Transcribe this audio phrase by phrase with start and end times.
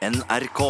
[0.00, 0.60] NRK.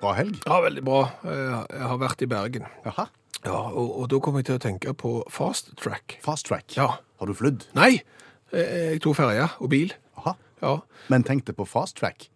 [0.00, 0.36] Bra helg.
[0.46, 1.00] Ja, veldig bra.
[1.26, 2.66] Jeg jeg har vært i Bergen.
[2.84, 3.08] Jaha.
[3.44, 6.18] Ja, og, og da kom jeg til å tenke på fast track.
[6.22, 6.76] Fast track.
[6.76, 6.86] Ja.
[7.18, 7.66] Har du flydd?
[7.76, 7.96] Nei,
[8.54, 9.96] jeg jeg tok ferje og bil.
[10.20, 10.36] Aha.
[10.62, 10.76] Ja,
[11.10, 12.28] Men tenkte på fast track?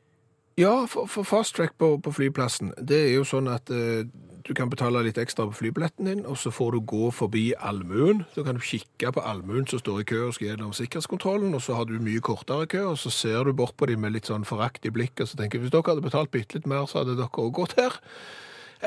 [0.59, 4.03] ja for, for fast track på, på flyplassen, det er jo sånn at eh,
[4.47, 8.25] du kan betale litt ekstra på flybilletten din, og så får du gå forbi allmuen.
[8.35, 11.63] Så kan du kikke på allmuen som står i kø og skal gjennom sikkerhetskontrollen, og
[11.65, 14.31] så har du mye kortere kø, og så ser du bort på dem med litt
[14.31, 16.87] sånn forakt i blikket, og så tenker jeg, hvis dere hadde betalt bitte litt mer,
[16.89, 17.99] så hadde dere også gått her.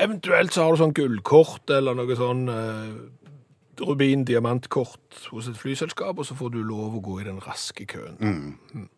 [0.02, 2.94] Eventuelt så har du sånn gullkort eller noe sånn eh,
[3.82, 7.86] rubin diamantkort hos et flyselskap, og så får du lov å gå i den raske
[7.88, 8.18] køen.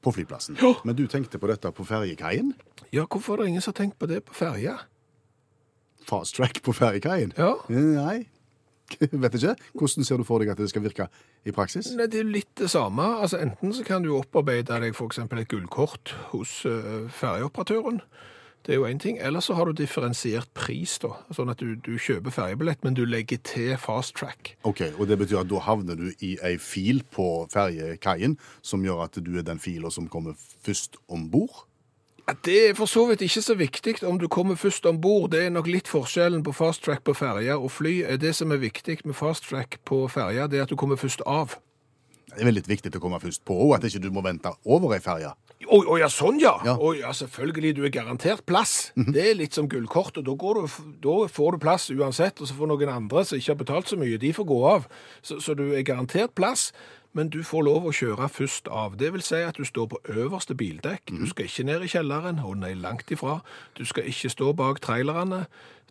[0.05, 0.59] På flyplassen?
[0.63, 0.75] Ja.
[0.87, 2.55] Men du tenkte på dette på ferjekaien?
[2.95, 4.79] Ja, hvorfor er det ingen som har tenkt på det på ferja?
[6.15, 7.35] Fast track på ferjekaien?
[7.39, 7.57] Ja.
[7.69, 8.25] Nei.
[9.25, 9.55] Vet ikke.
[9.73, 11.09] Hvordan ser du for deg at det skal virke
[11.45, 11.91] i praksis?
[11.97, 13.07] Nei, det er litt det samme.
[13.25, 18.03] Altså, enten så kan du opparbeide deg eksempel et gullkort hos uh, ferjeoperatøren.
[18.65, 19.19] Det er jo en ting.
[19.21, 21.13] Eller så har du differensiert pris, da.
[21.37, 24.55] Sånn at du, du kjøper ferjebillett, men du legger til fast track.
[24.65, 29.05] Ok, og det betyr at da havner du i ei fil på ferjekaien som gjør
[29.09, 31.67] at du er den fila som kommer først om bord?
[32.25, 35.31] Det er for så vidt ikke så viktig om du kommer først om bord.
[35.35, 37.99] Det er nok litt forskjellen på fast track på ferja og fly.
[38.17, 41.21] Det som er viktig med fast track på ferja, det er at du kommer først
[41.29, 41.59] av.
[42.35, 44.97] Det er veldig viktig å komme først på, òg, at ikke du må vente over
[44.97, 45.35] ei ferje.
[45.65, 46.55] Å å ja, sånn ja.
[46.67, 46.75] Ja.
[46.81, 47.75] Oh, ja, selvfølgelig.
[47.77, 48.91] Du er garantert plass.
[48.97, 52.41] Det er litt som gullkort, og da, går du, da får du plass uansett.
[52.41, 54.89] Og så får noen andre som ikke har betalt så mye, de får gå av.
[55.23, 56.71] Så, så du er garantert plass,
[57.15, 58.97] men du får lov å kjøre først av.
[58.99, 61.13] Det vil si at du står på øverste bildekk.
[61.15, 62.41] Du skal ikke ned i kjelleren.
[62.43, 63.39] og nei, langt ifra.
[63.79, 65.45] Du skal ikke stå bak trailerne.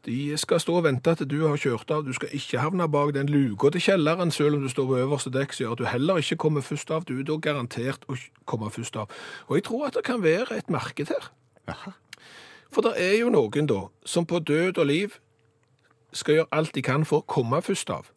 [0.06, 2.04] De skal stå og vente til du har kjørt av.
[2.04, 5.32] Du skal ikke havne bak den luka til kjelleren, selv om du står på øverste
[5.32, 7.06] dekk, så gjør at du heller ikke kommer først av.
[7.08, 9.08] Du er da garantert å komme først av.
[9.48, 11.32] Og jeg tror at det kan være et marked her.
[12.72, 15.16] For det er jo noen da, som på død og liv
[16.12, 18.12] skal gjøre alt de kan for å komme først av.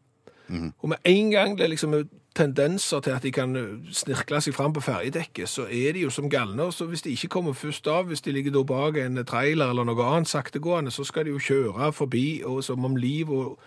[0.82, 1.94] Og med en gang det liksom
[2.36, 3.56] tendenser til at de kan
[3.92, 6.68] snirkle seg fram på ferjedekket, så er de jo som galne.
[6.72, 9.88] Så hvis de ikke kommer først av, hvis de ligger da bak en trailer eller
[9.88, 13.58] noe annet saktegående, så skal de jo kjøre forbi og som om liv og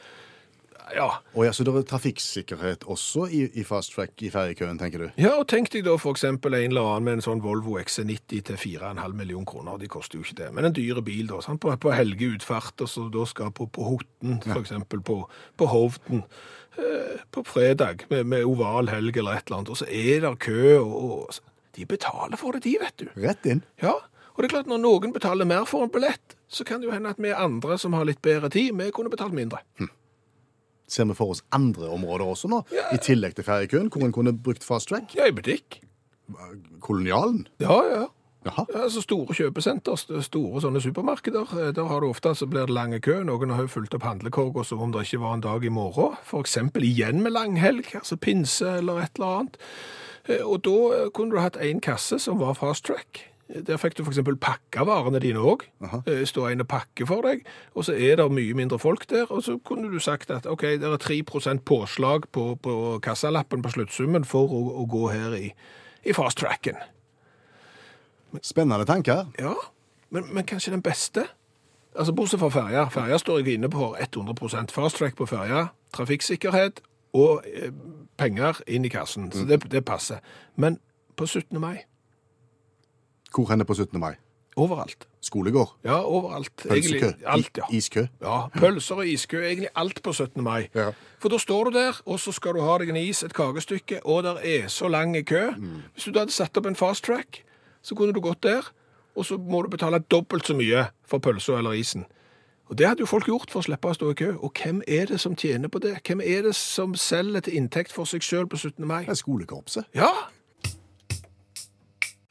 [0.96, 1.10] Ja.
[1.36, 5.08] Og ja, Så det er trafikksikkerhet også i, i fast track i ferjekøen, tenker du?
[5.22, 8.60] Ja, og tenk deg da eksempel en eller annen med en sånn Volvo XC90 til
[8.60, 9.78] 4,5 million kroner.
[9.82, 11.62] De koster jo ikke det, men en dyre bil da, sant?
[11.62, 15.22] På, på helgeutfart, og så da skal på, på Hotten, eksempel på,
[15.60, 16.24] på Hovden,
[16.78, 20.36] eh, på fredag med, med oval helg eller et eller annet, og så er det
[20.46, 20.96] kø, og,
[21.30, 23.10] og de betaler for det, de, vet du.
[23.20, 23.64] Rett inn.
[23.84, 23.98] Ja,
[24.34, 26.94] og det er klart når noen betaler mer for en billett, så kan det jo
[26.96, 29.60] hende at vi andre som har litt bedre tid, vi kunne betalt mindre.
[30.90, 32.88] Ser vi for oss andre områder også nå, Ja.
[32.92, 35.14] i tillegg til ferjekøen, hvor en kunne brukt fast track?
[35.16, 35.82] Ja, i butikk.
[36.82, 37.48] Kolonialen?
[37.62, 38.06] Ja, ja.
[38.46, 38.64] Jaha.
[38.72, 42.74] Ja, altså Store kjøpesenter, store sånne supermarkeder, eh, der har du ofte så blir det
[42.74, 43.18] lange kø.
[43.28, 46.16] Noen har jo fulgt opp handlekorga som om det ikke var en dag i morgen.
[46.40, 49.58] Eksempel igjen med langhelg, altså pinse eller et eller annet.
[50.30, 53.26] Eh, Og da eh, kunne du hatt en kasse som var fast track.
[53.50, 55.66] Eh, Der fikk du eksempel pakka varene dine òg.
[56.26, 57.46] Stå en og pakke for deg,
[57.76, 59.26] og så er det mye mindre folk der.
[59.30, 63.74] Og så kunne du sagt at OK, det er 3% påslag på, på kassalappen på
[63.74, 65.52] sluttsummen for å, å gå her i,
[66.06, 66.78] i fast tracken.
[68.42, 69.26] Spennende tanker.
[69.40, 69.56] Ja,
[70.10, 71.26] men, men kanskje den beste?
[71.98, 72.86] Altså Bortsett fra ferja.
[72.94, 75.68] Ferja står jeg inne på 100 fast track på ferja.
[75.94, 76.84] Trafikksikkerhet
[77.18, 77.74] og eh,
[78.18, 79.32] penger inn i kassen.
[79.34, 80.22] Så det, det passer.
[80.56, 80.78] Men
[81.18, 81.58] på 17.
[81.60, 81.89] mai
[83.36, 84.00] Hvor henne på 17.
[84.00, 84.16] mai?
[84.60, 85.08] overalt.
[85.22, 85.76] Skolegård?
[85.84, 86.52] Ja, overalt.
[86.56, 86.98] Pølsekø?
[86.98, 87.64] Egentlig alt, ja.
[87.72, 88.06] Iskø?
[88.22, 89.42] Ja, Pølser og iskø.
[89.46, 90.44] Egentlig alt på 17.
[90.44, 90.68] mai.
[90.76, 90.92] Ja.
[91.20, 94.02] For da står du der, og så skal du ha deg en is, et kakestykke,
[94.06, 95.50] og der er så lang kø.
[95.94, 97.44] Hvis du da hadde satt opp en fast track,
[97.82, 98.72] så kunne du gått der,
[99.16, 102.06] og så må du betale dobbelt så mye for pølsa eller isen.
[102.70, 104.34] Og Det hadde jo folk gjort for å slippe å stå i kø.
[104.46, 105.96] Og hvem er det som tjener på det?
[106.06, 108.86] Hvem er det som selger til inntekt for seg sjøl på 17.
[108.86, 109.02] mai?
[109.08, 109.90] Det er skolekorpset.
[109.98, 110.12] Ja!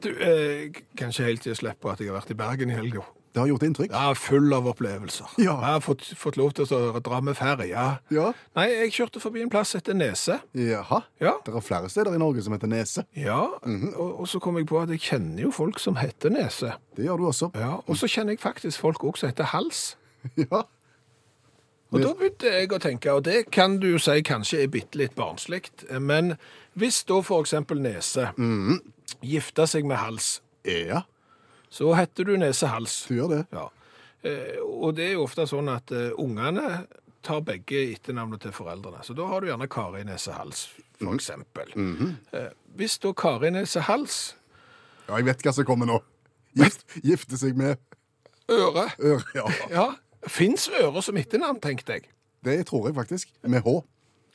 [0.03, 3.03] Du, eh, kan ikke jeg slippe at jeg har vært i Bergen i helga.
[3.35, 3.91] Det har gjort inntrykk.
[3.93, 5.35] Ja, full av opplevelser.
[5.39, 5.57] Ja.
[5.61, 7.67] Jeg har fått, fått lov til å dra med ferja.
[7.69, 7.85] Ja.
[8.15, 8.31] ja.
[8.57, 10.39] Nei, jeg kjørte forbi en plass etter Nese.
[10.59, 11.03] Jaha.
[11.23, 11.35] Ja.
[11.45, 13.05] Det er flere steder i Norge som heter Nese.
[13.19, 16.73] Ja, og, og så kom jeg på at jeg kjenner jo folk som heter Nese.
[16.97, 17.53] Det gjør du også.
[17.59, 19.87] Ja, Og så kjenner jeg faktisk folk også som heter Hals.
[20.49, 20.65] Ja.
[21.89, 24.99] Og da begynte jeg å tenke, og det kan du jo si kanskje er bitte
[25.01, 25.71] litt barnslig,
[26.05, 26.35] men
[26.77, 28.27] hvis da for eksempel Nese
[29.23, 31.03] gifter seg med Hals, Ja,
[31.71, 33.07] så heter du Nese-Hals.
[33.09, 33.47] du gjør det.
[33.53, 33.69] Ja.
[34.25, 36.87] Eh, og det er jo ofte sånn at eh, ungene
[37.23, 39.03] tar begge etternavnet til foreldrene.
[39.05, 40.67] Så da har du gjerne Kari Nesehals,
[40.99, 41.71] for eksempel.
[42.33, 44.35] eh, hvis da Kari Nesehals
[45.09, 46.01] Ja, jeg vet hva som kommer nå.
[46.59, 47.77] Gift, gifte seg med
[48.51, 48.89] Øre.
[48.99, 49.23] øre.
[49.35, 49.89] Ja, Ja.
[50.27, 52.09] Fins øre som etternavn, tenkte jeg.
[52.45, 53.29] det tror jeg faktisk.
[53.45, 53.83] Med H.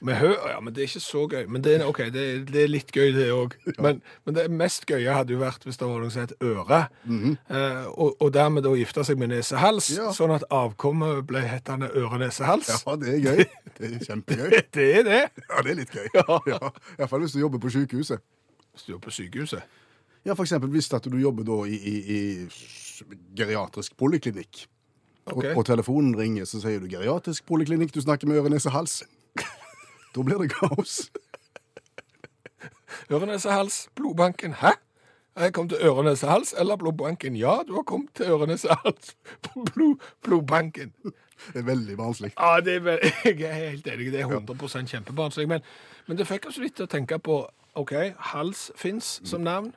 [0.03, 1.45] Med hø, ja, men det er ikke så gøy.
[1.47, 3.53] Men det er, okay, det, er- det er litt gøy, det òg.
[3.79, 6.79] Men, men det mest gøye hadde jo vært hvis det var noe som het øre.
[7.07, 10.09] eh, og, og dermed da gifte seg med nesehals, Ja.
[10.11, 12.67] sånn at avkommet ble hetende øre-nese-hals.
[12.83, 13.45] Ja, det er gøy.
[13.79, 14.49] Det er kjempegøy.
[14.75, 15.21] Det er det.
[15.47, 16.07] Ja, det er litt gøy.
[16.19, 16.39] Ja.
[16.51, 16.59] Ja,
[16.99, 18.19] Iallfall hvis du jobber på sykehuset.
[18.75, 19.63] Hvis du jobber på sykehuset.
[20.27, 22.19] Ja, eksempel hvis at du jobber da i, i, i
[23.37, 24.65] geriatrisk poliklinikk.
[25.25, 25.53] Okay.
[25.53, 29.01] Og, og telefonen ringer, så sier du geriatrisk poliklinikk, du snakker med øre, nese, hals.
[30.15, 31.09] Da blir det kaos.
[33.11, 34.53] Øre-nese-hals, blodbanken.
[34.53, 34.67] Hæ?
[35.39, 37.35] Jeg kom til øre-nese-hals eller blodbanken?
[37.35, 40.93] Ja, du har kommet til øre-nese-hals på blod, blodbanken.
[41.53, 42.31] Det er veldig barnslig.
[42.39, 42.99] Ja, det er, vel-
[43.39, 44.11] jeg er helt enig.
[44.13, 45.47] Det er 100 kjempebarnslig.
[45.49, 45.61] Men,
[46.07, 47.41] men det fikk oss litt til å tenke på
[47.75, 47.91] OK,
[48.33, 49.73] hals fins som navn.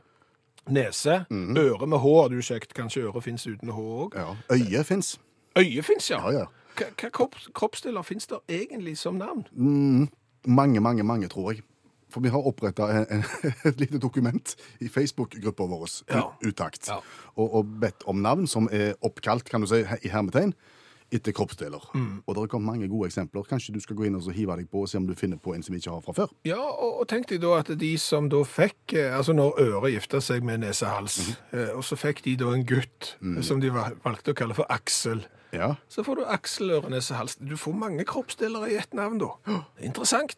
[0.69, 1.25] Nese.
[1.31, 2.75] Øre med H har du sagt.
[2.75, 4.15] Kanskje øre fins uten H òg.
[4.19, 4.35] Ja.
[4.53, 5.17] Øye fins.
[5.59, 6.21] Øye fins, ja.
[6.31, 6.47] Ja, ja.
[6.77, 9.47] Hva, kroppsdeler fins der egentlig som navn?
[10.47, 11.63] Mange, mange, mange, tror jeg.
[12.11, 12.87] For vi har oppretta
[13.69, 16.23] et lite dokument i Facebook-gruppa vår, Ja.
[16.47, 17.01] Utakt, Ja.
[17.37, 20.55] og, og bedt om navn som er oppkalt, kan du si, i hermetegn,
[21.15, 21.83] etter kroppsdeler.
[21.95, 22.23] Mm.
[22.27, 23.47] Og det har kommet mange gode eksempler.
[23.49, 25.41] Kanskje du skal gå inn og så hive deg på og se om du finner
[25.41, 26.35] på en som vi ikke har fra før.
[26.49, 29.95] Ja, og, og tenk deg da at de som da fikk eh, Altså når øret
[29.95, 33.15] gifta seg med nesehals, mm eh, og så fikk de da en gutt
[33.45, 35.23] som de valgte å kalle for Aksel.
[35.55, 35.75] Ja.
[35.89, 37.37] Så får du Aksel øre, nese, hals.
[37.41, 39.35] Du får mange kroppsdeler i ett navn, da.
[39.49, 40.37] Er Interessant.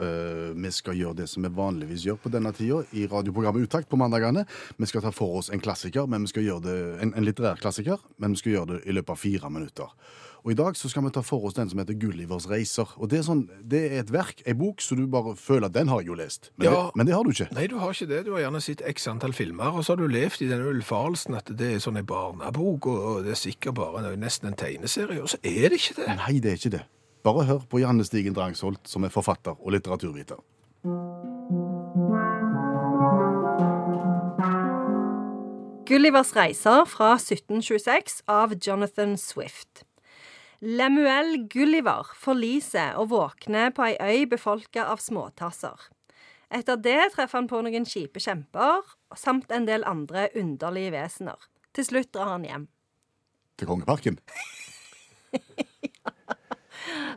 [0.00, 3.88] Eh, vi skal gjøre det som vi vanligvis gjør på denne tida i radioprogrammet Utakt
[3.88, 4.44] på mandagene.
[4.76, 7.56] Vi skal ta for oss en klassiker, men vi skal gjøre det, en, en litterær
[7.62, 9.92] klassiker, men vi skal gjøre det i løpet av fire minutter.
[10.46, 12.86] Og I dag så skal vi ta for oss den som heter Gullivers reiser.
[13.02, 15.74] Og Det er, sånn, det er et verk, ei bok, så du bare føler at
[15.74, 16.50] den har jeg jo lest.
[16.56, 16.74] Men, Ja.
[16.84, 17.48] det, men det har du ikke.
[17.56, 18.20] Nei, du har ikke det.
[18.28, 21.34] Du har gjerne sett x antall filmer, og så har du levd i denne ullfarelsen
[21.40, 25.18] at det er sånn en barnebok, og, og det er sikkert bare nesten en tegneserie,
[25.24, 26.12] og så er det ikke det.
[26.20, 26.84] Nei, det er ikke det.
[27.26, 30.38] Bare hør på Janne Stigen Drangsholt, som er forfatter og litteraturviter.
[35.86, 39.82] Gullivers reiser fra 1726 av Jonathan Swift.
[40.62, 45.90] Lemuel Gulliver forliser og våkner på ei øy befolka av småtasser.
[46.54, 48.86] Etter det treffer han på noen kjipe kjemper,
[49.18, 51.50] samt en del andre underlige vesener.
[51.74, 52.68] Til slutt drar han hjem.
[53.58, 54.22] Til Kongeparken.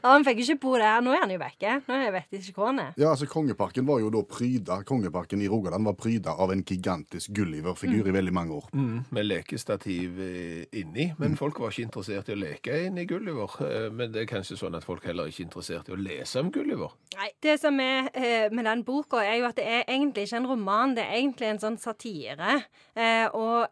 [0.03, 1.01] Ja, Han fikk ikke bo der.
[1.03, 1.73] Nå er han jo vekke.
[1.87, 2.91] Nå er jeg vet ikke hvor han er.
[2.99, 7.33] Ja, altså Kongeparken var jo da pryda Kongeparken i Rogaland var pryda av en gigantisk
[7.35, 8.69] Gulliver-figur i veldig mange år.
[8.73, 13.57] Mm, med lekestativ eh, inni, men folk var ikke interessert i å leke inni Gulliver.
[13.65, 16.39] Eh, Men det er kanskje sånn at folk heller ikke er interessert i å lese
[16.39, 16.93] om Gulliver.
[17.17, 20.37] Nei, Det som er eh, med den boka, er jo at det er egentlig ikke
[20.43, 22.61] en roman, det er egentlig en sånn satire.
[22.95, 23.67] Eh, og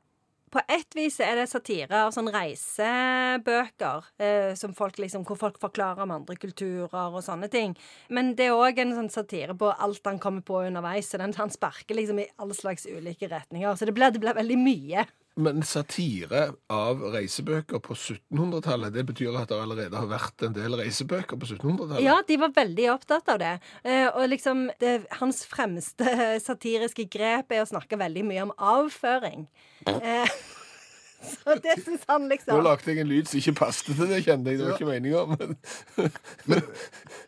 [0.52, 6.06] på ett vis er det satire av sånn reisebøker, eh, folk liksom, hvor folk forklarer
[6.06, 7.76] om andre kulturer og sånne ting.
[8.10, 11.12] Men det er òg en sånn satire på alt han kommer på underveis.
[11.12, 13.76] Så den, han sparker liksom i alle slags ulike retninger.
[13.76, 15.08] Så det blir, det blir veldig mye.
[15.38, 20.74] Men satire av reisebøker på 1700-tallet, det betyr at det allerede har vært en del
[20.80, 22.02] reisebøker på 1700-tallet?
[22.06, 23.54] Ja, de var veldig opptatt av det.
[23.84, 26.18] Eh, og liksom, det, hans fremste
[26.48, 29.46] satiriske grep er å snakke veldig mye om avføring.
[29.86, 30.38] Eh,
[31.44, 32.58] så det syns han liksom.
[32.58, 34.60] Nå lagde jeg en lyd som ikke passet til det, kjente jeg.
[34.60, 35.24] Det var ikke meninga.
[36.50, 36.62] Men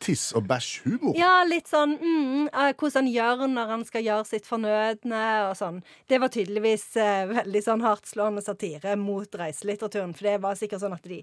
[0.03, 1.15] Tiss- og bæsjhumor.
[1.17, 5.55] Ja, litt sånn mm, eh, hvordan han gjør når han skal gjøre sitt fornødne og
[5.59, 5.81] sånn.
[6.09, 10.13] Det var tydeligvis eh, veldig sånn hardtslående satire mot reiselitteraturen.
[10.17, 11.21] For det var sikkert sånn at de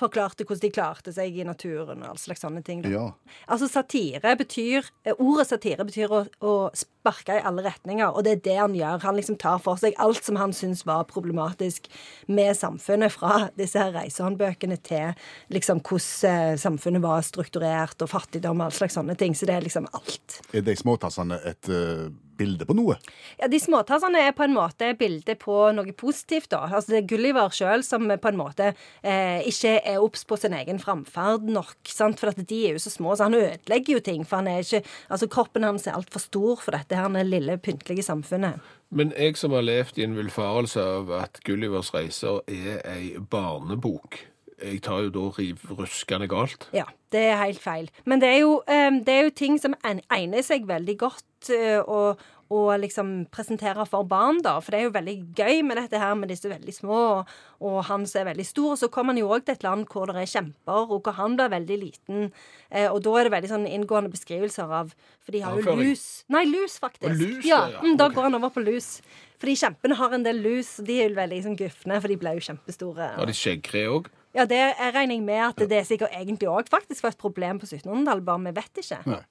[0.00, 2.82] forklarte hvordan de klarte seg i naturen og all slags sånne ting.
[2.84, 2.92] Da.
[2.94, 3.06] Ja.
[3.50, 8.36] Altså satire betyr eh, Ordet satire betyr å, å sparke i alle retninger, og det
[8.36, 9.02] er det han gjør.
[9.06, 11.88] Han liksom tar for seg alt som han syns var problematisk
[12.26, 15.16] med samfunnet, fra disse her reisehåndbøkene til
[15.54, 19.36] liksom hvordan eh, samfunnet var strukturert, og fattigdom og all slags sånne ting.
[19.36, 20.40] Så det er liksom alt.
[20.54, 22.98] Er de småtassene et eh, bilde på noe?
[23.40, 26.64] Ja, De småtassene er på en måte bilde på noe positivt, da.
[26.68, 28.70] Altså Det er Gulliver sjøl som på en måte
[29.02, 31.76] eh, ikke er obs på sin egen framferd nok.
[31.90, 32.20] sant?
[32.20, 34.24] For at de er jo så små, så han ødelegger jo ting.
[34.26, 38.04] For han er ikke Altså kroppen hans er altfor stor for dette her lille, pyntelige
[38.06, 38.60] samfunnet.
[38.90, 44.20] Men jeg som har levd i en villfarelse av at Gullivers reiser er ei barnebok,
[44.62, 46.68] jeg tar jo da riv ruskende galt.
[46.72, 47.90] Ja, det er helt feil.
[48.08, 51.82] Men det er jo, eh, det er jo ting som egner seg veldig godt eh,
[51.84, 52.14] å,
[52.48, 54.54] å liksom presentere for barn, da.
[54.64, 57.76] For det er jo veldig gøy med dette her med disse veldig små, og, og
[57.90, 58.70] han som er veldig stor.
[58.72, 61.18] Og så kommer han jo òg til et land hvor det er kjemper, og hvor
[61.20, 62.32] han blir veldig liten.
[62.70, 64.96] Eh, og da er det veldig sånn inngående beskrivelser av
[65.26, 66.24] For de har jo lus.
[66.32, 67.10] Nei, lus, faktisk.
[67.10, 67.64] Og lus, ja.
[67.76, 69.00] ja, Mm, da går han over på lus.
[69.36, 72.16] Fordi kjempene har en del lus, og de er jo veldig sånn gufne, for de
[72.22, 73.10] ble jo kjempestore.
[73.18, 74.06] Har de skjeggkre òg?
[74.36, 77.18] Ja, det er- regner jeg med at det er sikkert egentlig òg faktisk var et
[77.18, 79.00] problem på 1700-tallet, bare vi vet ikke.
[79.06, 79.22] Nei.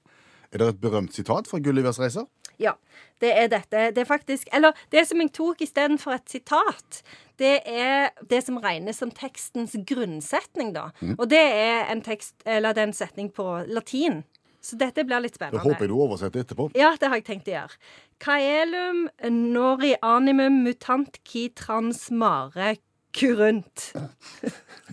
[0.53, 2.27] Er det et berømt sitat fra Gullivers reiser?
[2.57, 2.71] Ja,
[3.19, 3.91] det er dette.
[3.91, 7.01] Det er faktisk Eller det som jeg tok istedenfor et sitat,
[7.37, 10.91] det er det som regnes som tekstens grunnsetning, da.
[11.19, 14.23] Og det er en tekst, eller det er en setning på latin.
[14.61, 15.59] Så dette blir litt spennende.
[15.61, 16.71] Det håper jeg du oversetter etterpå.
[16.75, 17.75] Ja, det har jeg tenkt å gjøre.
[18.19, 19.09] Caelum
[19.51, 22.77] nori animum mutant qui transmare
[23.15, 23.85] curunt.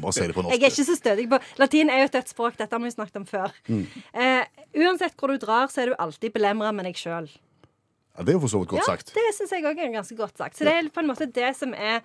[0.00, 2.56] Bare si det på Jeg er ikke så stødig på Latin er jo et dødsspråk.
[2.60, 3.52] Dette har vi snakket om før.
[3.68, 4.44] Eh,
[4.78, 7.28] uansett hvor du drar, så er du alltid belemra med deg sjøl.
[8.16, 9.12] Ja, det er jo for så vidt godt Ja, sagt.
[9.16, 10.56] det syns jeg òg er ganske godt sagt.
[10.58, 12.00] Så det er på en måte det som er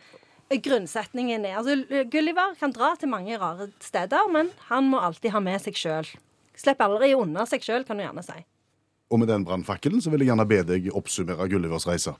[0.51, 1.45] grunnsetningen.
[1.45, 1.75] i- Altså,
[2.09, 6.07] Gulliver kan dra til mange rare steder, men han må alltid ha med seg sjøl.
[6.55, 8.45] Slipper aldri unna seg sjøl, kan du gjerne si.
[9.11, 12.15] Og med den brannfakkelen så vil jeg gjerne be deg oppsummere Gullivers reiser.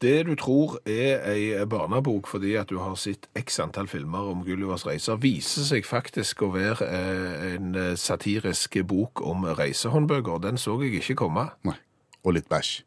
[0.00, 4.40] Det du tror er ei barnebok fordi at du har sett x antall filmer om
[4.46, 10.40] Gullivers reiser, viser seg faktisk å være eh, en eh, satirisk bok om reisehåndbøker.
[10.40, 11.50] Den så jeg ikke komme.
[11.68, 11.76] Nei.
[12.24, 12.78] Og litt bæsj.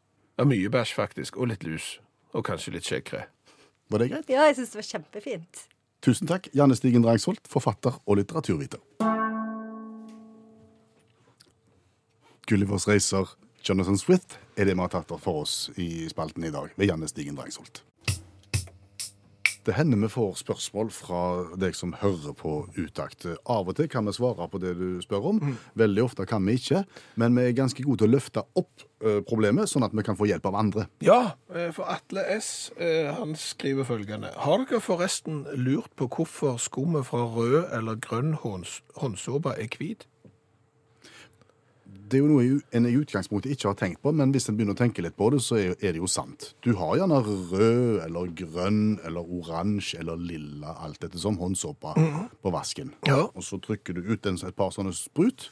[0.42, 1.38] Er mye bæsj, faktisk.
[1.38, 2.00] Og litt lus.
[2.34, 3.28] Og kanskje litt skjeggkre.
[3.94, 4.34] Var det greit?
[4.34, 5.64] Ja, jeg syns det var kjempefint.
[6.02, 8.82] Tusen takk, Janne Stigen Drangsholt, forfatter og litteraturviter.
[12.50, 13.30] Gullivers reiser,
[13.62, 17.10] Jonathan Swift, er det vi har tatt for oss i spalten i dag, ved Janne
[17.10, 17.82] Stigen Drangsholt.
[19.64, 21.20] Det hender vi får spørsmål fra
[21.56, 23.24] deg som hører på utakt.
[23.48, 25.38] Av og til kan vi svare på det du spør om.
[25.80, 26.82] Veldig ofte kan vi ikke.
[27.16, 30.18] Men vi er ganske gode til å løfte opp eh, problemet, sånn at vi kan
[30.20, 30.84] få hjelp av andre.
[31.04, 32.74] Ja, eh, for Atle S.
[32.76, 34.34] eh, han skriver følgende.
[34.36, 40.04] Har dere forresten lurt på hvorfor skummet fra rød eller grønn hånds håndsåpe er hvit?
[41.94, 44.76] Det er jo noe en i utgangspunktet ikke har tenkt på, men hvis en begynner
[44.76, 46.52] å tenke litt på det, så er det jo sant.
[46.64, 51.94] Du har gjerne rød eller grønn eller oransje eller lilla, alt dette som håndsåpe
[52.44, 52.92] på vasken.
[53.08, 53.24] Ja.
[53.32, 55.48] Og så trykker du ut en, et par sånne sprut,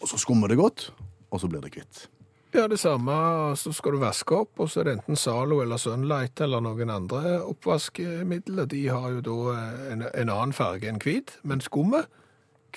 [0.00, 0.88] og så skummer det godt,
[1.30, 2.06] og så blir det kvitt.
[2.54, 3.12] Ja, det samme.
[3.56, 6.90] Så skal du vaske opp, og så er det enten Zalo eller Sunlight eller noen
[6.94, 8.68] andre oppvaskmidler.
[8.70, 12.06] De har jo da eh, en, en annen farge enn hvit, men skummet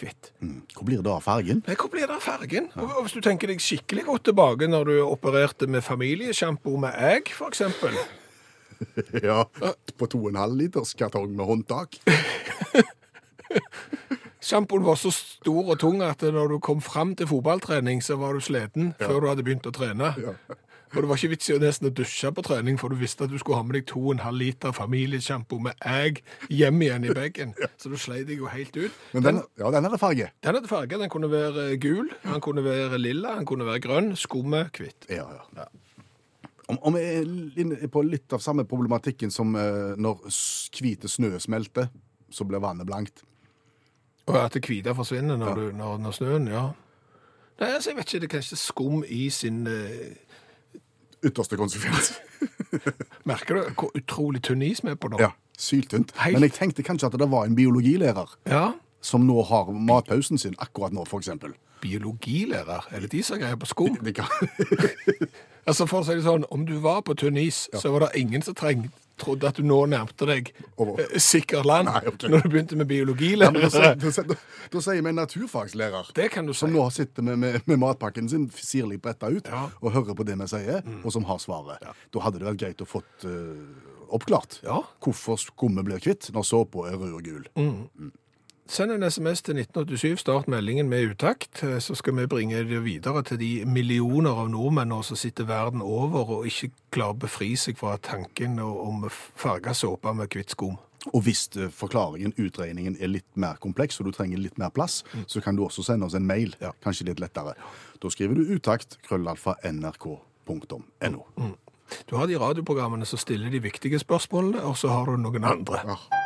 [0.04, 0.32] hvitt.
[0.44, 0.62] Mm.
[0.76, 1.64] Hvor blir det av fargen?
[1.68, 2.70] Nei, Hvor blir det av fargen?
[2.76, 2.86] Ja.
[2.86, 7.34] og hvis du tenker deg skikkelig godt tilbake når du opererte med familiesjampo med egg,
[7.48, 7.98] eksempel.
[9.30, 9.44] ja,
[9.98, 11.98] på to og en halv liters kartong med håndtak.
[14.48, 18.38] Sjampoen var så stor og tung at når du kom fram til fotballtrening, så var
[18.38, 20.14] du sliten før du hadde begynt å trene.
[20.94, 23.32] Og det var ikke vits i å nesten dusje på trening, for du visste at
[23.32, 26.22] du skulle ha med deg to og en halv liter familiesjampo med egg
[26.54, 27.52] hjem igjen i bagen.
[27.82, 29.02] Så du sleit deg jo helt ut.
[29.18, 30.30] Men den, ja, den hadde farge.
[30.46, 31.02] Den hadde farge.
[31.02, 34.14] Den kunne være gul, den kunne være lilla, den kunne være grønn.
[34.20, 35.10] Skummet hvitt.
[35.12, 35.28] Ja,
[35.58, 35.68] ja.
[36.68, 40.26] Om, om jeg er på litt av samme problematikken som eh, når
[40.76, 41.92] hvite snø smelter,
[42.32, 43.24] så blir vannet blankt.
[44.28, 46.66] Og at det hvite forsvinner når, du, når, når snøen, ja.
[47.58, 50.18] Nei, altså, jeg vet ikke, det er kanskje skum i sin eh,
[51.26, 52.14] Ytterste konsekvens.
[53.30, 55.18] Merker du hvor utrolig tynn is vi er på nå?
[55.22, 56.12] Ja, syltynt.
[56.22, 58.72] Helt- Men jeg tenkte kanskje at det var en biologilærer Ja.
[59.02, 61.54] som nå har matpausen sin akkurat nå, eksempel.
[61.82, 63.98] Biologilærer, er det de som greier på skum?
[64.04, 64.26] De, kan...
[65.68, 68.22] Altså for å si det sånn, Om du var på tynn is, så var det
[68.22, 68.86] ingen som treng,
[69.18, 71.00] trodde at du nå nærmte deg Over.
[71.04, 72.30] eh, sikkert land Nei, okay.
[72.30, 73.96] når du begynte med Ja, da, biologilærere.
[74.00, 74.36] da,
[74.74, 76.12] da, sier vi en naturfagslærer.
[76.16, 76.60] Det kan du si.
[76.60, 79.66] Som nå sitter med, med, med matpakken sin sirlig bretta ut Ja.
[79.68, 79.76] Mm.
[79.82, 81.84] og hører på det vi sier, og som har svaret.
[82.14, 83.58] Da hadde det vært greit å fått uh,
[84.14, 84.82] oppklart Ja.
[85.04, 87.46] hvorfor skummet blir kvitt når såpa er rød og gul.
[88.68, 92.84] Send en SMS til 1987, start meldingen med utakt, eh, så skal vi bringe det
[92.84, 97.56] videre til de millioner av nordmenn som sitter verden over og ikke klarer å befri
[97.56, 100.76] seg fra tanken om farga såpe med hvitt skum.
[101.14, 105.04] Og hvis eh, forklaringen, utregningen, er litt mer kompleks, og du trenger litt mer plass,
[105.28, 106.52] så kan du også sende oss en mail.
[106.60, 106.74] Ja.
[106.84, 107.56] Kanskje litt lettere.
[108.04, 111.24] Da skriver du utakt, krøllalfa, nrk.no.
[112.12, 115.86] Du har de radioprogrammene som stiller de viktige spørsmålene, og så har du noen andre.
[115.88, 116.26] Ja.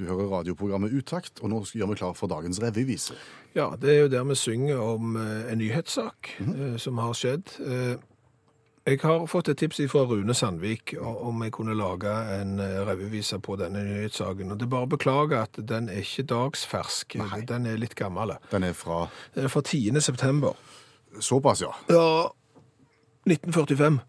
[0.00, 3.12] Du hører radioprogrammet Utakt, og nå gjør vi klar for dagens revyvise.
[3.52, 7.52] Ja, det er jo der vi synger om eh, en nyhetssak eh, som har skjedd.
[7.60, 7.98] Eh,
[8.88, 12.56] jeg har fått et tips fra Rune Sandvik om jeg kunne lage en
[12.88, 14.50] revyvise på denne nyhetssaken.
[14.50, 17.18] Og det er bare å beklage at den er ikke dagsfersk.
[17.20, 17.42] Nei.
[17.46, 18.32] Den er litt gammel.
[18.50, 19.04] Den er fra
[19.36, 20.00] Den er fra 10.
[20.00, 20.56] september.
[21.20, 21.74] såpass, ja.
[21.92, 22.32] Ja,
[23.28, 24.00] 1945.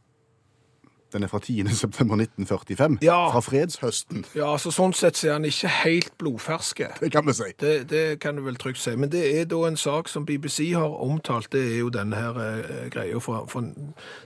[1.13, 1.67] Den er fra 10.
[1.75, 2.97] september 1945.
[3.03, 3.29] Ja.
[3.33, 6.87] Fra fredshøsten, Ja, så sånn sett så er han ikke helt blodferske.
[6.99, 7.49] det kan vi si.
[7.59, 8.95] Det, det kan du vel trygt si.
[8.95, 11.51] Men det er da en sak som BBC har omtalt.
[11.51, 13.63] Det er jo denne her eh, greia fra, fra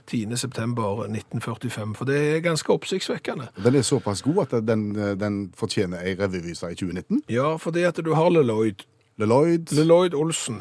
[0.06, 0.36] 10.
[0.36, 1.94] september 1945.
[1.98, 3.48] For det er ganske oppsiktsvekkende.
[3.64, 4.90] Den er såpass god at den,
[5.20, 7.22] den fortjener ei revyvise i 2019.
[7.32, 8.86] Ja, fordi at du har LeLoid.
[9.18, 9.72] LeLoid.
[9.72, 10.58] LeLoid Olsen,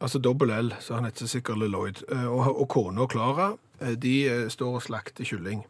[0.00, 3.50] altså dobbel L, så han heter sikkert LeLoid, eh, og, og kona Klara,
[3.96, 5.64] de eh, står og slakter kylling.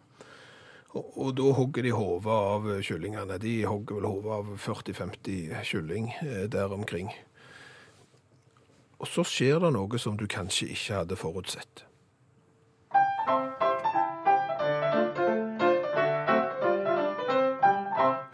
[0.92, 3.38] Og, da hogger de hodet av eh, kyllingene.
[3.40, 7.12] De hogger vel hodet av 40-50 kylling eh, der omkring.
[9.00, 11.86] Og så skjer det noe som du kanskje ikke hadde forutsett.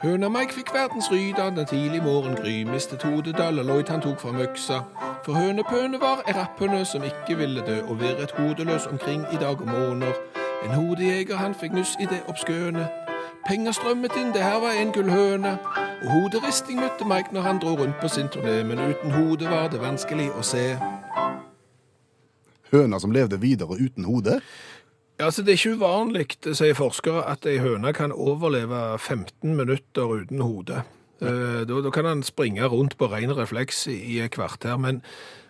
[0.02, 4.38] Høna Mike fikk verdensryd da den tidlig morgengry mistet hodet da Lloyd han tok fram
[4.42, 4.82] øksa.
[5.25, 9.61] For hønepøne var ei rapphøne som ikke ville dø, og virret hodeløs omkring i dag
[9.61, 10.13] og måneder.
[10.65, 12.89] En hodejeger han fikk nuss i det obskøne.
[13.49, 15.59] Penger strømmet inn, det her var en gullhøne.
[16.03, 19.69] Og hoderisting møtte Mike når han dro rundt på sin turné, men uten hode var
[19.73, 20.67] det vanskelig å se.
[22.73, 24.41] Høna som levde videre uten hode.
[25.19, 30.15] Ja, altså Det er ikke uvanlig, sier forskere, at ei høne kan overleve 15 minutter
[30.21, 30.83] uten hode.
[31.21, 34.77] Eh, Da, da kan han springe rundt på ren refleks i et kvarter.
[34.79, 35.03] Men,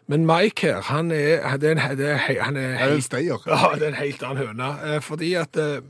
[0.09, 3.39] men Mike her, han er, det er, en- det er, han er, er en steier.
[3.47, 4.69] ja, det er en helt annen høne.
[4.95, 5.81] Eh, Fordi at eh,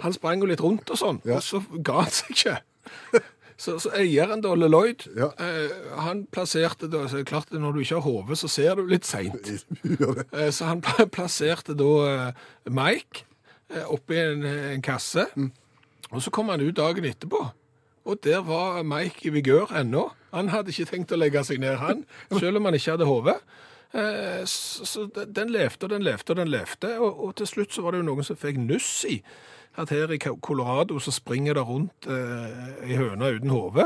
[0.00, 1.36] han sprang jo litt rundt og sånn, Ja.
[1.36, 2.58] og så ga han seg ikke.
[3.58, 5.32] Så, så eieren, da, LeLoid, Ja.
[5.98, 9.48] han plasserte da, så klart Når du ikke har hode, så ser du litt seint.
[10.54, 10.78] Så han
[11.10, 12.30] plasserte da
[12.70, 13.24] Mike
[13.90, 15.26] oppi en, en kasse,
[16.12, 17.48] og så kom han ut dagen etterpå.
[18.08, 20.06] Og der var Mike i vigør ennå.
[20.32, 22.04] Han hadde ikke tenkt å legge seg ned, han,
[22.38, 23.34] selv om han ikke hadde hode.
[23.94, 27.82] Eh, Så den- levde og den levde og den levde, og, og til slutt så
[27.84, 29.22] var det jo noen som fikk nuss i
[29.78, 33.84] at her i Colorado så springer det rundt eh, ei høne uten hode.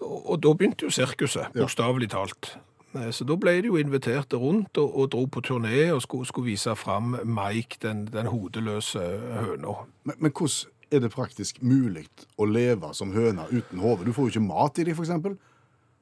[0.00, 2.54] Og, og da begynte jo sirkuset, bokstavelig talt.
[2.94, 6.26] Eh, Så da ble de jo invitert rundt og, og dro på turné og skulle,
[6.26, 9.00] skulle vise fram Mike, den, den hodeløse
[9.44, 9.74] høna.
[10.04, 12.06] Men, men hvordan er det praktisk mulig
[12.36, 14.04] å leve som høna uten hode?
[14.06, 15.38] Du får jo ikke mat i dem, f.eks.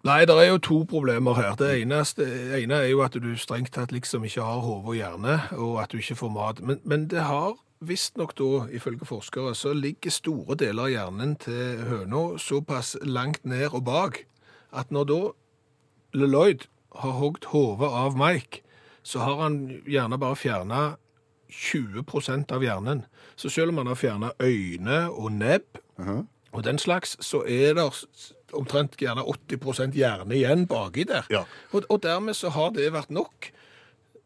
[0.07, 1.57] Nei, det er jo to problemer her.
[1.59, 2.29] Det ene, det
[2.61, 5.91] ene er jo at du strengt tatt liksom ikke har hode og hjerne, og at
[5.93, 6.63] du ikke får mat.
[6.63, 11.83] Men, men det har visstnok da, ifølge forskere, så ligger store deler av hjernen til
[11.91, 14.25] høna såpass langt ned og bak
[14.75, 15.21] at når da
[16.19, 16.67] Lloyd
[16.99, 18.63] har hogd hodet av Mike,
[19.03, 20.83] så har han gjerne bare fjerna
[21.53, 23.05] 20% av hjernen.
[23.37, 25.81] Så selv om man har fjerna øyne og nebb,
[26.53, 27.87] og den slags, så er det
[28.53, 31.27] omtrent gjerne 80 hjerne igjen baki der.
[31.31, 31.45] Ja.
[31.73, 33.51] Og, og dermed så har det vært nok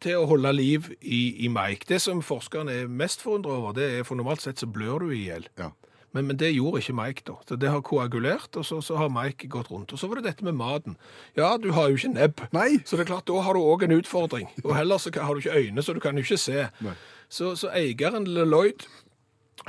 [0.02, 1.86] til å holde liv i, i Mike.
[1.88, 5.14] Det som forskerne er mest forundra over, det er for normalt sett så blør du
[5.14, 5.46] i hjel.
[5.58, 5.70] Ja.
[6.12, 7.36] Men, men det gjorde ikke Mike da.
[7.48, 9.94] Så det har koagulert, og så, så har Mike gått rundt.
[9.94, 10.98] Og så var det dette med maten.
[11.38, 12.42] Ja, du har jo ikke nebb.
[12.52, 12.82] Nei.
[12.84, 14.50] Så det er klart, da har du òg en utfordring.
[14.66, 16.68] Og heller så har du ikke øyne, så du kan jo ikke se.
[16.84, 16.94] Nei.
[17.32, 18.84] Så, så eieren Lloyd,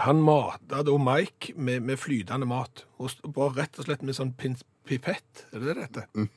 [0.04, 2.86] han mata da Mike med, med flytende mat.
[3.00, 5.46] Og bare rett og slett med sånn pipett.
[5.54, 6.32] Er det det det heter?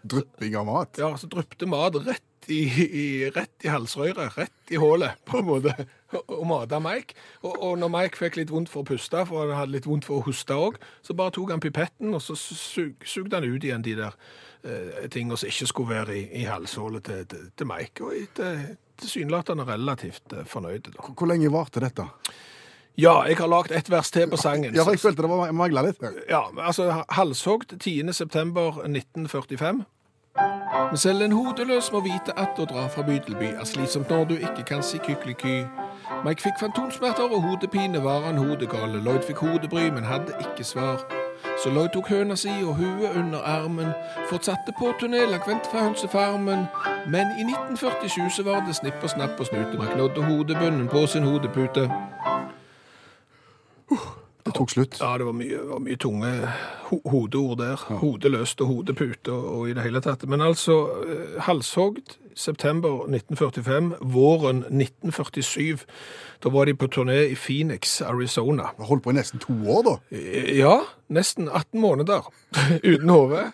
[0.00, 1.00] Drypping av mat.
[1.00, 5.48] Ja, så dryppte mat rett i, i, rett i halsrøret, rett i hullet, på en
[5.48, 5.74] måte,
[6.18, 7.16] og, mata Mike.
[7.42, 10.08] Og, og når Mike fikk litt vondt for å puste, for han hadde litt vondt
[10.08, 13.66] for å hoste òg, så bare tok han pipetten, og så sug, sugde han ut
[13.66, 14.16] igjen de der
[14.64, 18.06] eh, tingene som ikke skulle være i, i halshullet til, til, til Mike.
[18.06, 18.64] Og etter
[19.00, 20.48] tilsynelatende relativt fornøyd.
[20.48, 21.12] fornøyde, da.
[21.16, 22.08] Hvor lenge varte dette?
[23.00, 24.74] Ja, jeg har lagd ett vers til på sangen.
[24.74, 26.02] Ja, for jeg følte det var mangla litt.
[26.28, 28.10] Ja, altså halshogd 10.
[30.80, 30.90] september 1945.
[30.90, 34.10] Men selv en hodeløs må vite at å dra fra by til by er slitsomt
[34.10, 35.66] når du ikke kan si kykeliky.
[36.24, 38.90] Mike fikk fantomsmerter og hodepine, var han hodegal.
[39.04, 41.04] Lloyd fikk hodebry, men hadde ikke svar.
[41.62, 43.92] Så Lloyd tok høna si og huet under armen,
[44.30, 46.66] fortsatte på turné langt fra hønsefarmen.
[47.08, 51.06] Men i 1947 så var det snipp og snapp og snute, Mike nådde hodebunnen på
[51.06, 51.90] sin hodepute.
[54.46, 54.96] Det tok slutt.
[55.00, 56.30] Ja, det var mye, var mye tunge
[56.90, 57.82] ho hodeord der.
[58.00, 60.24] Hodeløst og hodepute og, og i det hele tatt.
[60.28, 65.82] Men altså, eh, halshogd september 1945, våren 1947.
[66.40, 68.70] Da var de på turné i Phoenix, Arizona.
[68.78, 69.94] De holdt på i nesten to år, da.
[70.16, 70.78] Eh, Ja,
[71.10, 72.30] nesten 18 måneder
[72.90, 73.44] uten hode.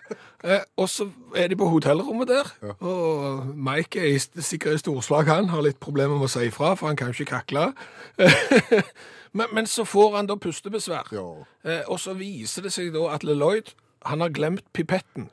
[0.45, 5.49] Eh, og så er de på hotellrommet der, og Mike er sikkert i storslag, han
[5.49, 7.71] har litt problemer med å si ifra, for han kan ikke kakle.
[9.37, 11.09] men, men så får han da pustebesvær.
[11.15, 11.25] Ja.
[11.67, 13.73] Eh, og så viser det seg da at Lloyd
[14.07, 15.29] han har glemt pipetten.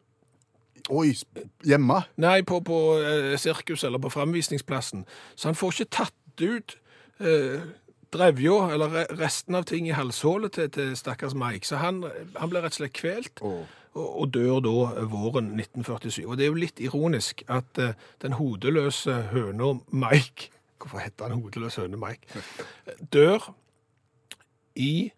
[0.93, 1.15] Oi,
[1.65, 2.03] hjemme?
[2.21, 5.07] Nei, på, på eh, sirkus eller på framvisningsplassen.
[5.37, 6.75] Så han får ikke tatt ut
[7.25, 7.63] eh,
[8.15, 11.65] drevja, eller re- resten av ting i halshålet til, til stakkars Mike.
[11.67, 12.03] Så han,
[12.37, 13.63] han ble rett og slett kvelt, Oh.
[13.95, 14.75] og, og dør da
[15.09, 16.25] våren 1947.
[16.27, 20.51] Og det er jo litt ironisk at eh, den hodeløse høna Mike
[20.85, 22.43] Hvorfor heter han hodeløs høne Mike?
[23.15, 23.41] Dør
[24.77, 25.11] i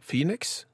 [0.00, 0.64] Phoenix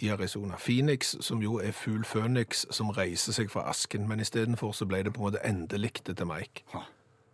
[0.00, 0.56] i Arizona.
[0.58, 5.02] Phoenix, som jo er fugl Phoenix som reiser seg fra asken, men istedenfor så ble
[5.04, 6.64] det på en måte endeliktet til Mike.
[6.72, 6.80] Ha,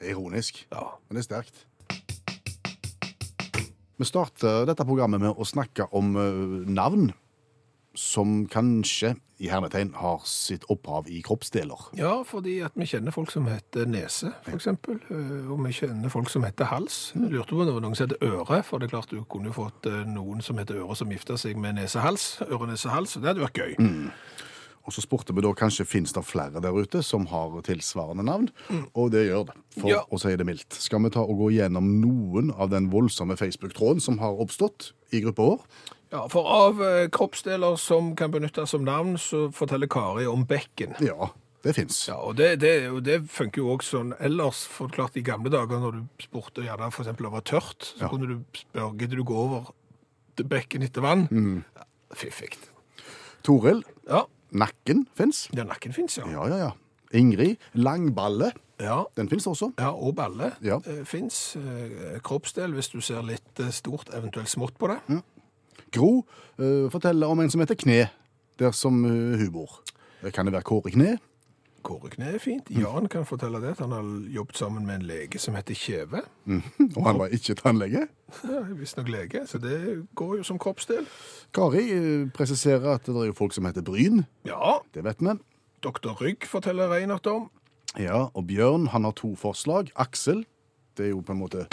[0.03, 0.83] Ironisk, Ja.
[1.09, 1.66] men det er sterkt.
[3.99, 7.12] Vi starter dette programmet med å snakke om eh, navn
[7.96, 11.90] som kanskje, i hermetegn, har sitt opphav i kroppsdeler.
[11.98, 15.00] Ja, fordi at vi kjenner folk som heter nese, eksempel.
[15.11, 17.12] eh, Og vi kjenner folk som heter hals.
[17.14, 19.24] Jeg lurte på om det var noen som heter øre, for det er klart du
[19.24, 22.38] kunne jo fått eh, noen som heter øre som gifter seg med nesehals.
[22.48, 24.11] Øre-nesehals, det hadde vært gøy.
[24.87, 28.48] Og så spurte vi da kanskje finnes det flere der ute som har tilsvarende navn,
[28.94, 30.04] og det gjør det, for Ja.
[30.12, 30.72] å si det mildt.
[30.72, 35.20] Skal vi ta og gå gjennom noen av den voldsomme Facebook-tråden som har oppstått i
[35.20, 35.61] gruppa vår?
[36.12, 40.94] Ja, for av eh, kroppsdeler som kan benyttes som navn, så forteller Kari om bekken.
[41.02, 41.30] Ja,
[41.66, 42.04] det fins.
[42.08, 45.80] Ja, og det, det, det funker jo også sånn ellers, for klart i gamle dager
[45.82, 48.08] når du spurte gjerne for eksempel var tørt, så Ja.
[48.12, 49.72] kunne du spørre, gidder du gå over
[50.46, 51.26] bekken etter vann?
[51.74, 52.54] Ja, Fiffig.
[53.42, 55.48] Toril, Ja, nakken fins.
[55.54, 56.26] ja nakken finnes, ja.
[56.30, 56.70] Ja, ja, ja.
[57.14, 58.52] Ingrid, langballe.
[58.78, 59.72] Ja, Den fins også.
[59.78, 60.78] ja og balle Ja.
[60.80, 61.08] fins.
[61.08, 61.56] finnes.
[61.56, 65.00] Eh, kroppsdel, hvis du ser litt eh, stort, eventuelt smått på det.
[65.96, 66.11] Gro
[66.59, 68.02] eh, forteller om en som heter Kne,
[68.61, 69.80] der som eh, hun bor.
[70.32, 71.16] Kan det være Kåre Kne?
[71.87, 72.70] Kåre Kne er fint.
[72.74, 76.22] Jan kan fortelle det, at han har jobbet sammen med en lege som heter Kjeve.
[76.96, 78.06] Og han var ikke tannlege.
[78.42, 79.76] Ja, Visstnok lege, så det
[80.18, 81.06] går jo som kroppsdel.
[81.54, 84.24] Kari eh, presiserer at det er jo folk som heter Bryn.
[84.48, 85.37] Ja, Det vet vi.
[85.85, 87.50] Doktor Rygg forteller Reinert om.
[88.00, 89.92] Ja, og Bjørn han har to forslag.
[89.94, 90.42] Aksel,
[90.98, 91.68] det er jo på en måte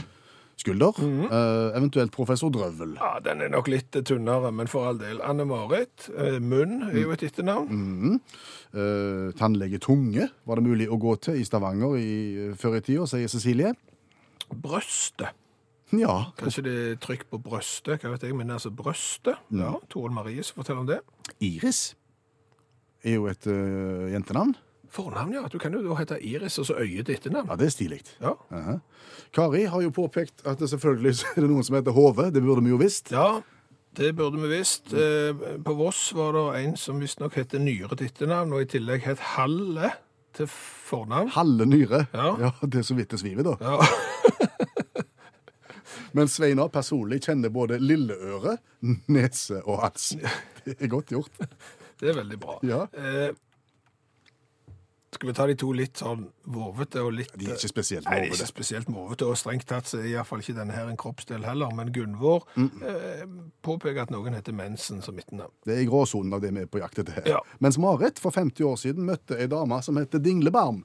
[0.62, 0.98] skulder.
[1.00, 2.96] Eh, eventuelt professor Drøvel.
[3.00, 5.22] Ja, Den er nok litt tynnere, men for all del.
[5.22, 6.10] Anne-Marit.
[6.14, 7.70] Uh, Munn er jo et etternavn.
[7.70, 8.20] Mm -hmm.
[8.74, 13.06] uh, tannlege Tunge var det mulig å gå til i Stavanger i, før i tida,
[13.06, 13.74] sier Cecilie.
[14.50, 15.34] Brøstet.
[15.94, 19.38] Ja, Kanskje det er trykk på brøstet, hva vet jeg, men altså brøstet.
[19.54, 21.00] Ja, Toril Marie som forteller om det.
[21.40, 21.96] Iris
[23.04, 24.56] er jo et eh, jentenavn.
[24.94, 25.48] Fornavn, ja.
[25.50, 27.50] Du kan jo da hete Iris og så Øye til etternavn.
[27.50, 28.02] Ja, det er stilig.
[28.22, 28.36] Ja.
[28.54, 28.78] Aha.
[29.34, 32.30] Kari har jo påpekt at det selvfølgelig så er det noen som heter Hove.
[32.34, 33.12] Det burde vi jo visst.
[33.12, 33.42] ja,
[33.98, 34.94] det burde vi visst.
[34.94, 35.64] Mm.
[35.66, 39.22] På Voss var det en som visstnok het Nyre til etternavn, og i tillegg het
[39.34, 39.92] Halle
[40.34, 41.30] til fornavn.
[41.36, 42.06] Halle Nyre.
[42.14, 42.52] Ja.
[42.62, 43.58] Det er så vidt det sviver, da.
[43.62, 43.78] Ja,
[46.14, 48.58] Men Sveinar personlig kjenner både lilleøre,
[49.10, 50.12] nese og hals.
[50.66, 51.42] Det er godt gjort.
[52.00, 52.60] det er veldig bra.
[52.70, 52.84] Ja.
[52.94, 53.34] Eh,
[55.18, 58.20] skal vi ta de to litt sånn vovete og litt De er ikke spesielt Nei,
[58.24, 61.00] de er ikke spesielt vovete, og strengt tatt så er iallfall ikke denne her en
[61.00, 61.74] kroppsdel heller.
[61.76, 63.26] Men Gunvor eh,
[63.66, 65.54] påpeker at noen heter mensen som midtnavn.
[65.66, 67.30] Det er i gråsonen av det vi er på jakt etter her.
[67.36, 67.42] Ja.
[67.64, 70.84] Mens Marit for 50 år siden møtte ei dame som heter Dinglebarm.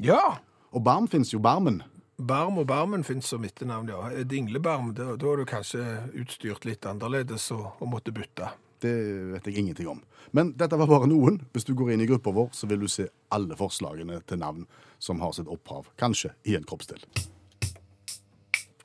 [0.00, 0.40] Ja!
[0.70, 1.82] Og barm fins jo barmen.
[2.20, 4.24] Barm og barmen fins som etternavn, ja.
[4.28, 5.84] Dinglebarm, da, da er du kanskje
[6.20, 8.50] utstyrt litt annerledes og, og måtte bytte.
[8.80, 8.94] Det
[9.34, 10.00] vet jeg ingenting om.
[10.36, 11.40] Men dette var bare noen.
[11.52, 14.64] Hvis du går inn i gruppa vår, så vil du se alle forslagene til navn
[15.02, 17.02] som har sitt opphav, kanskje i en kroppsdel.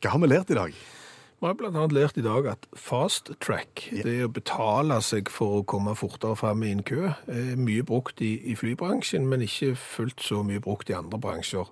[0.02, 0.76] Hva har vi lært i dag?
[1.36, 5.66] Vi har annet lært i dag at fast track, det å betale seg for å
[5.68, 10.24] komme fortere frem i en kø, er mye brukt i, i flybransjen, men ikke fullt
[10.24, 11.70] så mye brukt i andre bransjer.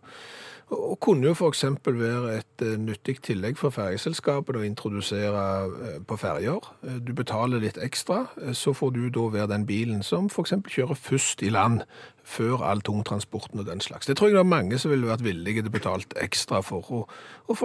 [0.74, 6.18] Og, kunne jo eksempel være et eh, nyttig tillegg for fergeselskapet å introdusere eh, på
[6.18, 6.70] ferger.
[6.84, 11.00] Eh, Du betaler litt ekstra, så får du da være den bilen som eksempel kjører
[11.00, 11.84] først i land,
[12.24, 14.08] før all tungtransporten og den slags.
[14.08, 16.88] Det tror jeg det er mange som ville vært villige til å betalt ekstra for.
[16.92, 17.12] Og,
[17.52, 17.60] og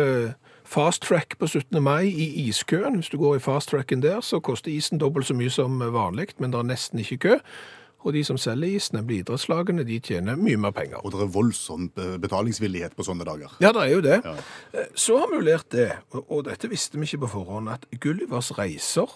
[0.00, 0.32] eh,
[0.64, 1.82] fast track på 17.
[1.82, 2.96] mai i iskøen.
[2.96, 6.32] Hvis du går i fast tracken der, så koster isen dobbelt så mye som vanlig,
[6.38, 7.38] men det er nesten ikke kø.
[8.02, 10.98] Og de som selger isene blir idrettslagene, de tjener mye mer penger.
[11.02, 13.54] Og det er voldsom eh, betalingsvillighet på sånne dager.
[13.62, 14.18] Ja, det er jo det.
[14.26, 14.86] Ja.
[14.98, 15.88] Så har vi jo lært det,
[16.22, 19.10] og, dette visste vi ikke på forhånd, at Gullivers reiser,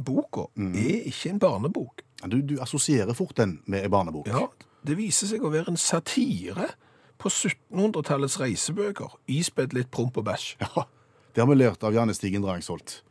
[0.00, 2.02] boka, er ikke en barnebok.
[2.26, 4.26] Du, du assosierer fort den med en barnebok.
[4.30, 4.48] Ja,
[4.86, 6.72] det viser seg å være en satire
[7.18, 10.54] på 1700-tallets reisebøker, ispedd litt promp og bæsj.
[10.62, 10.86] Ja,
[11.34, 13.02] Det har vi lært av Janne Stigen Drangsholt.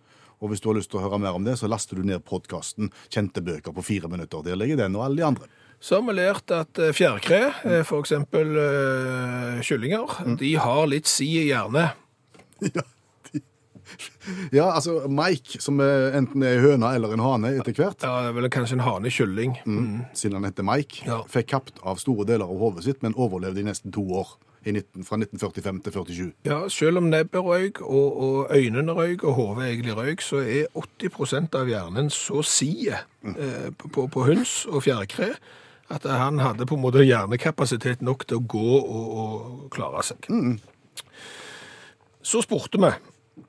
[0.42, 2.26] Og hvis du har lyst til å høre mer om det, så laster du ned
[2.28, 4.44] podkasten 'Kjente bøker på fire minutter'.
[4.46, 5.48] Der ligger den og alle de andre.
[5.80, 7.88] Så har vi lært at eh, fjærkre, f.eks.
[7.90, 9.62] for eksempel mm.
[9.62, 11.92] kyllinger, de har litt si i hjerne.
[12.74, 12.82] Ja,
[13.30, 13.42] de...
[14.52, 18.16] ja, altså Mike, som er enten er høna høne eller en hane etter hvert, Ja,
[18.26, 19.54] det er vel kanskje en hanekylling.
[19.70, 20.08] Mm.
[20.18, 21.22] siden han heter Mike, Ja.
[21.30, 24.34] fikk kapt av store deler av hodet sitt, men overlevde i nesten to år
[24.74, 26.32] 19, fra 1945 til 47.
[26.48, 30.68] Ja, selv om nebbet røyk, og, og øynene røyk, og hodet egentlig røyk, så er
[30.76, 35.34] 80% av hjernen så side eh, på, på høns og fjærkre
[35.94, 40.28] at han hadde på en måte hjernekapasitet nok til å gå og, og klare seg.
[42.28, 42.92] Så spurte vi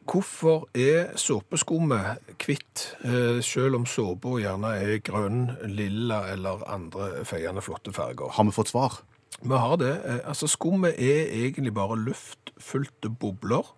[0.08, 7.64] hvorfor er såpeskummet hvitt, eh, selv om såpa gjerne er grønn, lilla eller andre feiende
[7.64, 8.30] flotte farger?
[8.36, 9.00] Har vi fått svar?
[9.42, 9.94] Vi har det.
[10.04, 13.74] Eh, Altså, skummet er egentlig bare luftfylte bobler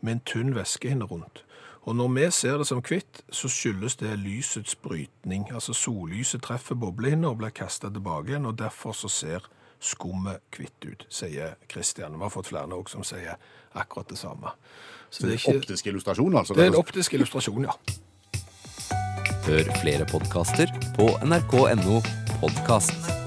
[0.00, 1.44] med en tynn væskehinne rundt.
[1.82, 5.48] Og når vi ser det som hvitt, så skyldes det lysets brytning.
[5.54, 9.48] Altså sollyset treffer boblehinna og blir kastet tilbake igjen, og derfor så ser
[9.80, 12.18] skummet hvitt ut, sier Kristian.
[12.18, 13.40] Vi har fått flere også som sier
[13.74, 14.52] akkurat det samme.
[15.10, 16.54] Så det er, ikke, Optisk illustrasjon, altså.
[16.54, 17.72] det er en optisk illustrasjon, ja.
[19.46, 20.68] Hør flere podkaster
[20.98, 22.02] på nrk.no
[22.42, 23.19] podkast.